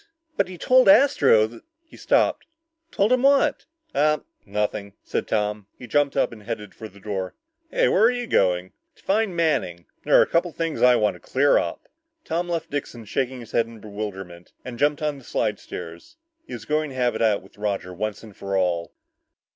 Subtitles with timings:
[0.35, 2.47] "But he told Astro that" he stopped.
[2.89, 3.93] "Told him what?" Dixon asked.
[3.93, 5.67] "Ah nothing nothing" said Tom.
[5.77, 7.35] He jumped up and headed for the door.
[7.69, 9.85] "Hey, where are you going?" "To find Manning.
[10.03, 11.87] There are a couple of things I want to clear up."
[12.25, 16.15] Tom left Dixon shaking his head in bewilderment and jumped on the slidestairs.
[16.47, 18.93] He was going to have it out with Roger once and for all.